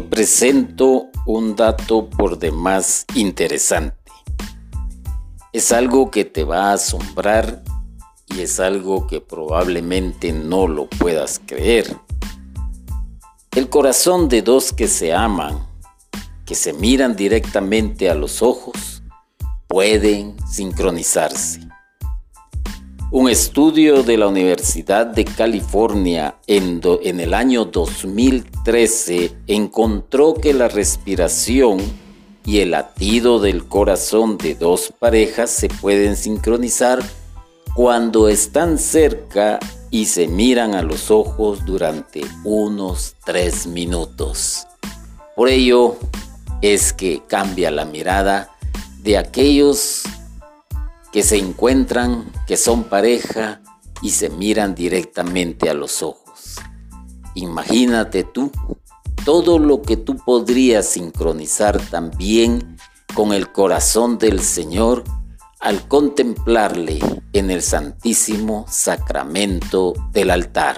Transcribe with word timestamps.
presento 0.00 1.06
un 1.24 1.54
dato 1.54 2.10
por 2.10 2.38
demás 2.38 3.06
interesante. 3.14 3.96
Es 5.52 5.70
algo 5.70 6.10
que 6.10 6.24
te 6.24 6.42
va 6.42 6.70
a 6.70 6.72
asombrar 6.72 7.62
y 8.26 8.40
es 8.40 8.58
algo 8.58 9.06
que 9.06 9.20
probablemente 9.20 10.32
no 10.32 10.66
lo 10.66 10.88
puedas 10.88 11.40
creer. 11.46 11.96
El 13.54 13.68
corazón 13.68 14.28
de 14.28 14.42
dos 14.42 14.72
que 14.72 14.88
se 14.88 15.14
aman, 15.14 15.64
que 16.44 16.56
se 16.56 16.72
miran 16.72 17.14
directamente 17.14 18.10
a 18.10 18.16
los 18.16 18.42
ojos, 18.42 19.02
pueden 19.68 20.36
sincronizarse. 20.48 21.67
Un 23.10 23.30
estudio 23.30 24.02
de 24.02 24.18
la 24.18 24.28
Universidad 24.28 25.06
de 25.06 25.24
California 25.24 26.36
en, 26.46 26.82
el 27.02 27.32
año 27.32 27.64
2013 27.64 29.32
encontró 29.46 30.34
que 30.34 30.52
la 30.52 30.68
respiración 30.68 31.78
y 32.44 32.58
el 32.58 32.72
latido 32.72 33.40
del 33.40 33.64
corazón 33.64 34.36
de 34.36 34.54
dos 34.56 34.92
parejas 34.98 35.48
se 35.48 35.70
pueden 35.70 36.16
sincronizar 36.16 36.98
cuando 37.74 38.28
están 38.28 38.76
cerca 38.76 39.58
y 39.90 40.04
se 40.04 40.28
miran 40.28 40.74
a 40.74 40.82
los 40.82 41.10
ojos 41.10 41.64
durante 41.64 42.20
unos 42.44 43.16
tres 43.24 43.66
minutos. 43.66 44.66
Por 45.34 45.48
ello 45.48 45.96
es 46.60 46.92
que 46.92 47.22
cambia 47.26 47.70
la 47.70 47.86
mirada 47.86 48.54
de 49.02 49.16
aquellos 49.16 50.02
que 51.12 51.22
se 51.22 51.36
encuentran, 51.36 52.30
que 52.46 52.56
son 52.56 52.84
pareja 52.84 53.60
y 54.02 54.10
se 54.10 54.30
miran 54.30 54.74
directamente 54.74 55.70
a 55.70 55.74
los 55.74 56.02
ojos. 56.02 56.56
Imagínate 57.34 58.24
tú 58.24 58.50
todo 59.24 59.58
lo 59.58 59.82
que 59.82 59.96
tú 59.96 60.16
podrías 60.16 60.86
sincronizar 60.86 61.80
también 61.90 62.76
con 63.14 63.32
el 63.32 63.52
corazón 63.52 64.18
del 64.18 64.40
Señor 64.40 65.04
al 65.60 65.88
contemplarle 65.88 67.00
en 67.32 67.50
el 67.50 67.62
santísimo 67.62 68.64
sacramento 68.68 69.92
del 70.12 70.30
altar. 70.30 70.76